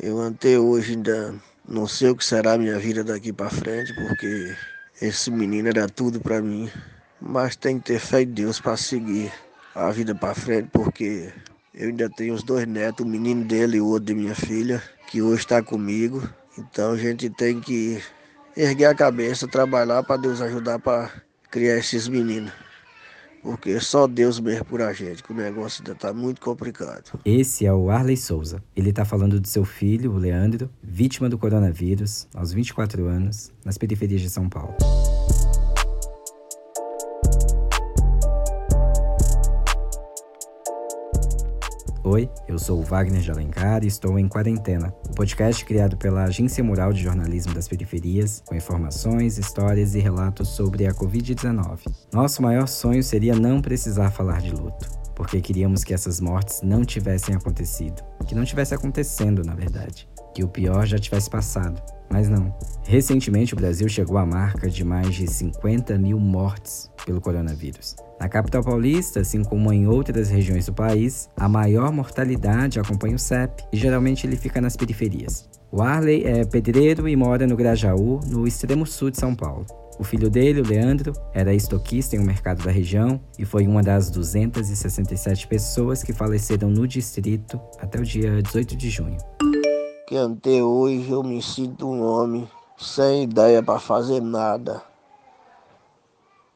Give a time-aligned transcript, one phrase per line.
[0.00, 1.34] Eu até hoje ainda
[1.68, 4.54] não sei o que será a minha vida daqui para frente, porque
[5.02, 6.70] esse menino era tudo para mim.
[7.20, 9.32] Mas tem que ter fé em Deus para seguir
[9.74, 11.32] a vida para frente, porque
[11.74, 14.80] eu ainda tenho os dois netos, o menino dele e o outro de minha filha,
[15.08, 16.22] que hoje está comigo.
[16.56, 18.00] Então a gente tem que
[18.56, 21.10] erguer a cabeça, trabalhar para Deus ajudar para
[21.50, 22.52] criar esses meninos.
[23.42, 27.18] Porque só Deus mesmo por a gente, que o negócio ainda está muito complicado.
[27.24, 28.62] Esse é o Arley Souza.
[28.74, 33.78] Ele está falando do seu filho, o Leandro, vítima do coronavírus, aos 24 anos, nas
[33.78, 34.74] periferias de São Paulo.
[42.10, 45.94] Oi, eu sou o Wagner de Alencar e estou em Quarentena, o um podcast criado
[45.98, 51.80] pela Agência Mural de Jornalismo das Periferias, com informações, histórias e relatos sobre a Covid-19.
[52.10, 56.82] Nosso maior sonho seria não precisar falar de luto, porque queríamos que essas mortes não
[56.82, 61.78] tivessem acontecido, que não tivesse acontecendo, na verdade, que o pior já tivesse passado.
[62.10, 62.56] Mas não.
[62.84, 67.94] Recentemente, o Brasil chegou à marca de mais de 50 mil mortes pelo coronavírus.
[68.20, 73.18] Na capital paulista, assim como em outras regiões do país, a maior mortalidade acompanha o
[73.18, 75.48] CEP e geralmente ele fica nas periferias.
[75.70, 79.64] O Arley é pedreiro e mora no Grajaú, no extremo sul de São Paulo.
[80.00, 83.82] O filho dele, o Leandro, era estoquista em um mercado da região e foi uma
[83.82, 89.18] das 267 pessoas que faleceram no distrito até o dia 18 de junho.
[90.08, 94.82] Que até hoje eu me sinto um homem sem ideia para fazer nada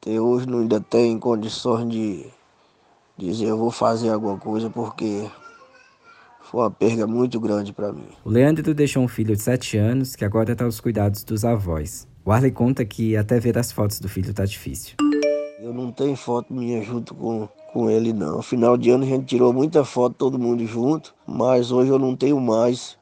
[0.00, 2.26] até hoje não ainda tem condições de
[3.18, 5.28] dizer eu vou fazer alguma coisa porque
[6.40, 8.08] foi uma perda muito grande para mim.
[8.24, 12.08] O Leandro deixou um filho de 7 anos que agora está aos cuidados dos avós.
[12.24, 14.96] O Arley conta que até ver as fotos do filho tá difícil.
[15.60, 18.40] Eu não tenho foto minha junto com, com ele não.
[18.40, 22.16] Final de ano a gente tirou muita foto todo mundo junto, mas hoje eu não
[22.16, 22.96] tenho mais.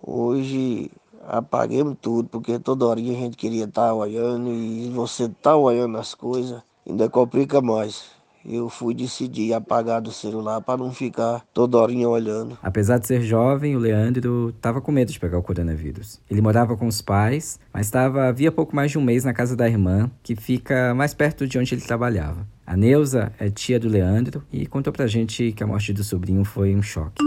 [0.00, 0.92] Hoje
[1.28, 5.98] apaguemos tudo, porque toda hora a gente queria estar tá olhando e você tá olhando
[5.98, 8.16] as coisas, ainda complica mais.
[8.48, 12.56] Eu fui decidir apagar do celular para não ficar toda horinha olhando.
[12.62, 16.20] Apesar de ser jovem, o Leandro estava com medo de pegar o coronavírus.
[16.30, 19.56] Ele morava com os pais, mas estava havia pouco mais de um mês na casa
[19.56, 22.46] da irmã, que fica mais perto de onde ele trabalhava.
[22.64, 26.44] A Neuza é tia do Leandro e contou pra gente que a morte do sobrinho
[26.44, 27.20] foi um choque.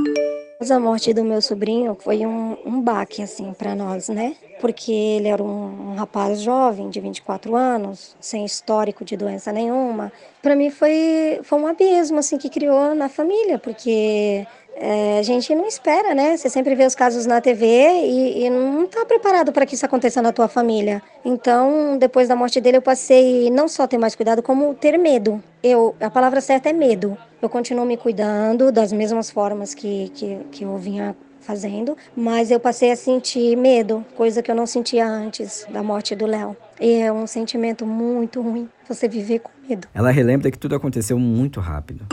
[0.62, 4.36] A morte do meu sobrinho foi um, um baque, assim, para nós, né?
[4.60, 10.12] Porque ele era um, um, rapaz jovem, de 24 anos, sem histórico de doença nenhuma.
[10.42, 14.46] Para mim foi, foi um abismo, assim, que criou na família, porque
[14.82, 16.38] é, a gente não espera, né?
[16.38, 19.86] Você sempre vê os casos na TV e, e não está preparado para que isso
[19.86, 21.02] aconteça na tua família.
[21.24, 25.44] Então, depois da morte dele, eu passei não só ter mais cuidado, como ter medo.
[25.62, 27.18] Eu, a palavra certa é medo.
[27.42, 32.60] Eu continuo me cuidando das mesmas formas que, que, que eu vinha fazendo, mas eu
[32.60, 36.56] passei a sentir medo, coisa que eu não sentia antes da morte do Léo.
[36.80, 39.88] E é um sentimento muito ruim, você viver com medo.
[39.94, 42.06] Ela relembra que tudo aconteceu muito rápido.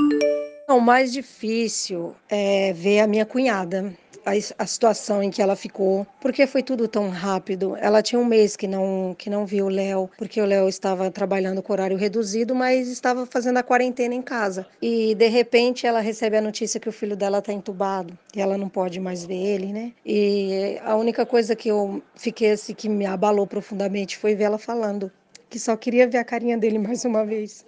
[0.68, 3.94] O mais difícil é ver a minha cunhada,
[4.26, 7.76] a, a, situação em que ela ficou, porque foi tudo tão rápido.
[7.76, 11.08] Ela tinha um mês que não que não viu o Léo, porque o Léo estava
[11.08, 14.66] trabalhando com horário reduzido, mas estava fazendo a quarentena em casa.
[14.82, 18.58] E de repente ela recebe a notícia que o filho dela está entubado e ela
[18.58, 19.92] não pode mais ver ele, né?
[20.04, 24.58] E a única coisa que eu fiquei assim que me abalou profundamente foi ver ela
[24.58, 25.12] falando
[25.48, 27.64] que só queria ver a carinha dele mais uma vez.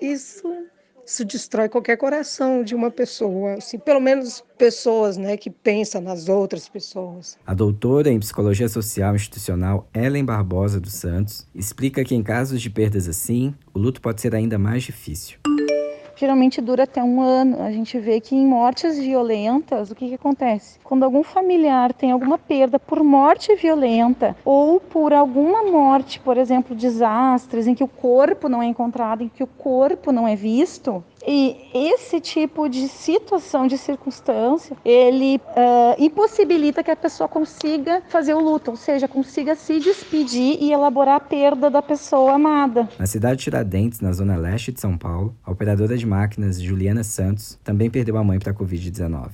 [0.00, 0.61] Isso
[1.04, 6.28] isso destrói qualquer coração de uma pessoa, assim, pelo menos pessoas, né, que pensam nas
[6.28, 7.36] outras pessoas.
[7.46, 12.70] A doutora em psicologia social institucional Ellen Barbosa dos Santos explica que em casos de
[12.70, 15.41] perdas assim, o luto pode ser ainda mais difícil
[16.22, 17.60] geralmente dura até um ano.
[17.60, 20.78] A gente vê que em mortes violentas, o que, que acontece?
[20.84, 26.76] Quando algum familiar tem alguma perda por morte violenta ou por alguma morte, por exemplo,
[26.76, 31.02] desastres em que o corpo não é encontrado, em que o corpo não é visto,
[31.26, 38.34] e esse tipo de situação, de circunstância, ele uh, impossibilita que a pessoa consiga fazer
[38.34, 42.88] o luto, ou seja, consiga se despedir e elaborar a perda da pessoa amada.
[42.98, 47.04] Na cidade de Tiradentes, na zona leste de São Paulo, a operadora de máquinas Juliana
[47.04, 49.30] Santos também perdeu a mãe para a Covid-19.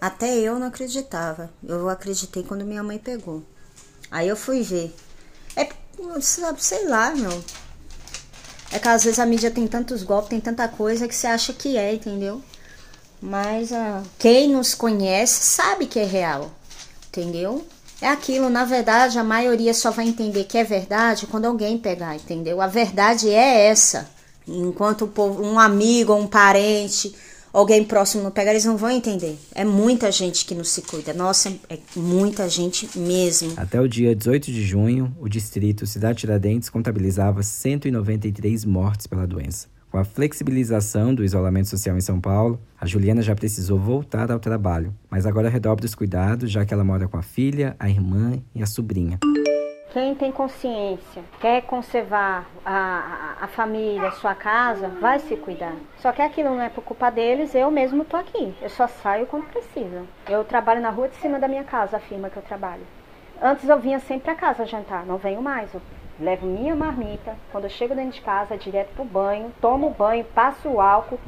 [0.00, 1.50] Até eu não acreditava.
[1.66, 3.42] Eu acreditei quando minha mãe pegou.
[4.10, 4.94] Aí eu fui ver.
[5.56, 5.68] É,
[6.58, 7.42] sei lá, meu.
[8.72, 11.52] É que às vezes a mídia tem tantos golpes, tem tanta coisa que você acha
[11.52, 12.40] que é, entendeu?
[13.20, 16.50] Mas uh, quem nos conhece sabe que é real,
[17.08, 17.66] entendeu?
[18.00, 22.16] É aquilo, na verdade, a maioria só vai entender que é verdade quando alguém pegar,
[22.16, 22.62] entendeu?
[22.62, 24.08] A verdade é essa.
[24.48, 27.14] Enquanto povo, um amigo um parente
[27.52, 29.38] alguém próximo não pega, eles não vão entender.
[29.54, 31.12] É muita gente que não se cuida.
[31.12, 33.52] Nossa, é muita gente mesmo.
[33.56, 39.68] Até o dia 18 de junho, o distrito Cidade Tiradentes contabilizava 193 mortes pela doença.
[39.90, 44.38] Com a flexibilização do isolamento social em São Paulo, a Juliana já precisou voltar ao
[44.38, 48.40] trabalho, mas agora redobra os cuidados, já que ela mora com a filha, a irmã
[48.54, 49.18] e a sobrinha.
[49.92, 55.74] Quem tem consciência, quer conservar a, a, a, família, a sua casa, vai se cuidar.
[55.98, 58.54] Só que aquilo não é por culpa deles, eu mesmo tô aqui.
[58.62, 60.04] Eu só saio quando precisa.
[60.28, 62.82] Eu trabalho na rua de cima da minha casa, a firma que eu trabalho.
[63.42, 65.74] Antes eu vinha sempre para casa jantar, não venho mais.
[65.74, 65.82] Eu
[66.20, 70.68] levo minha marmita, quando eu chego dentro de casa, direto pro banho, tomo banho, passo
[70.68, 71.18] o álcool.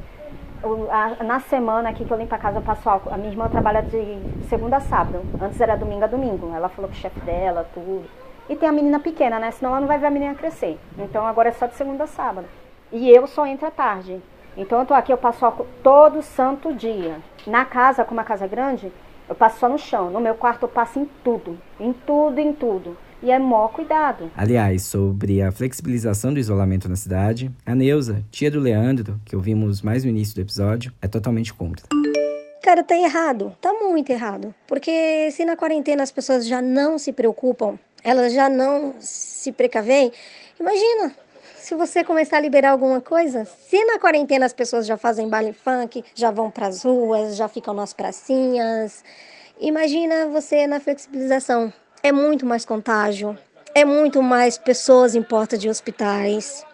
[1.24, 3.12] na semana aqui que eu limpo a casa, eu passo álcool.
[3.12, 5.20] A minha irmã trabalha de segunda a sábado.
[5.40, 6.54] Antes era domingo a domingo.
[6.54, 8.22] Ela falou que o chefe dela, tudo.
[8.48, 9.50] E tem a menina pequena, né?
[9.50, 10.78] Senão ela não vai ver a menina crescer.
[10.98, 12.46] Então agora é só de segunda a sábado.
[12.90, 14.20] E eu só entro à tarde.
[14.56, 17.16] Então eu tô aqui, eu passo álcool todo santo dia.
[17.46, 18.92] Na casa, como a casa é grande,
[19.28, 20.10] eu passo só no chão.
[20.10, 21.58] No meu quarto eu passo em tudo.
[21.80, 22.96] Em tudo, em tudo.
[23.22, 24.30] E é mó cuidado.
[24.36, 29.80] Aliás, sobre a flexibilização do isolamento na cidade, a Neuza, tia do Leandro, que ouvimos
[29.80, 31.86] mais no início do episódio, é totalmente contra.
[32.62, 33.56] Cara, tá errado.
[33.60, 34.54] Tá muito errado.
[34.66, 40.12] Porque se na quarentena as pessoas já não se preocupam elas já não se precavem,
[40.58, 41.14] imagina
[41.62, 45.52] se você começar a liberar alguma coisa, se na quarentena as pessoas já fazem baile
[45.52, 49.04] funk, já vão para as ruas, já ficam nas pracinhas,
[49.60, 51.72] imagina você na flexibilização.
[52.02, 53.38] É muito mais contágio,
[53.74, 56.66] é muito mais pessoas em porta de hospitais.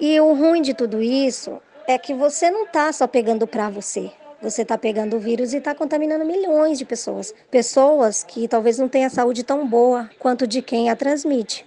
[0.00, 4.10] E o ruim de tudo isso é que você não está só pegando para você.
[4.42, 7.32] Você está pegando o vírus e está contaminando milhões de pessoas.
[7.48, 11.64] Pessoas que talvez não tenham saúde tão boa quanto de quem a transmite.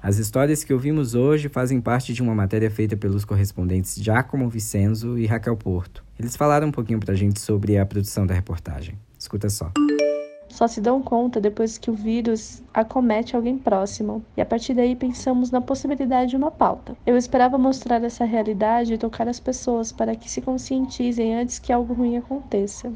[0.00, 5.18] As histórias que ouvimos hoje fazem parte de uma matéria feita pelos correspondentes Giacomo Vicenzo
[5.18, 6.04] e Raquel Porto.
[6.16, 8.96] Eles falaram um pouquinho para a gente sobre a produção da reportagem.
[9.18, 9.72] Escuta só
[10.54, 14.94] só se dão conta depois que o vírus acomete alguém próximo, e a partir daí
[14.94, 16.96] pensamos na possibilidade de uma pauta.
[17.04, 21.72] Eu esperava mostrar essa realidade e tocar as pessoas para que se conscientizem antes que
[21.72, 22.92] algo ruim aconteça.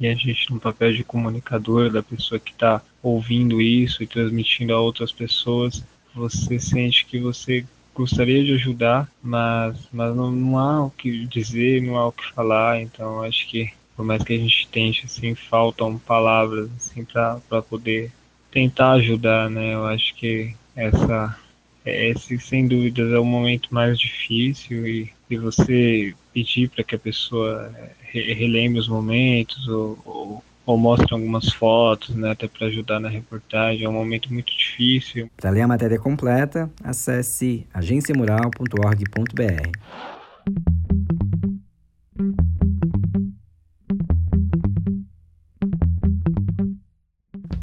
[0.00, 4.74] E a gente, no papel de comunicador da pessoa que está ouvindo isso e transmitindo
[4.74, 7.64] a outras pessoas, você sente que você
[7.94, 12.28] gostaria de ajudar, mas, mas não, não há o que dizer, não há o que
[12.32, 17.62] falar, então acho que por mais que a gente tente, assim, faltam palavras, assim, para
[17.62, 18.12] poder
[18.50, 19.74] tentar ajudar, né?
[19.74, 21.36] Eu acho que essa,
[21.84, 26.98] esse, sem dúvidas, é o momento mais difícil e, e você pedir para que a
[26.98, 27.72] pessoa
[28.12, 33.08] re relembre os momentos ou, ou, ou mostre algumas fotos, né, até para ajudar na
[33.08, 35.30] reportagem, é um momento muito difícil.
[35.36, 40.15] Para ler a matéria completa, acesse agenciamural.org.br.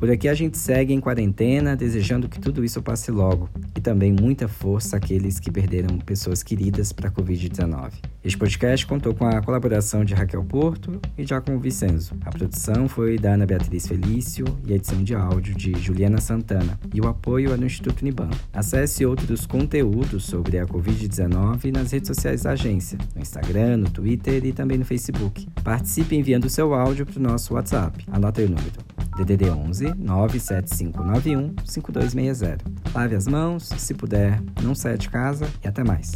[0.03, 4.11] Por aqui a gente segue em quarentena, desejando que tudo isso passe logo e também
[4.11, 7.93] muita força àqueles que perderam pessoas queridas para a Covid-19.
[8.21, 12.15] Este podcast contou com a colaboração de Raquel Porto e Giacomo Vicenzo.
[12.25, 16.77] A produção foi da Ana Beatriz Felício e a edição de áudio de Juliana Santana.
[16.93, 18.29] E o apoio é do Instituto Uniban.
[18.51, 24.45] Acesse outros conteúdos sobre a Covid-19 nas redes sociais da agência, no Instagram, no Twitter
[24.45, 25.47] e também no Facebook.
[25.63, 28.05] Participe enviando seu áudio para o nosso WhatsApp.
[28.11, 28.92] Anote aí o número.
[29.15, 32.65] DDD 11 97591 5260.
[32.93, 36.13] Lave as mãos, se puder, não saia de casa e até mais.